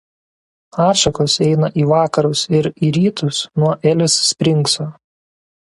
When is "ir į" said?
2.61-2.91